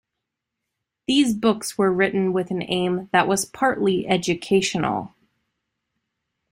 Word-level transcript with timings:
These 1.05 1.35
books 1.35 1.77
were 1.77 1.93
written 1.93 2.33
with 2.33 2.49
an 2.49 2.63
aim 2.63 3.07
that 3.11 3.27
was 3.27 3.45
partly 3.45 4.07
educational. 4.07 5.13